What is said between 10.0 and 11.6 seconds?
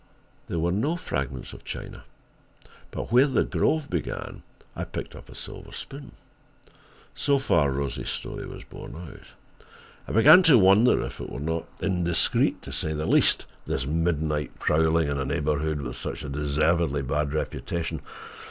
I began to wonder if it were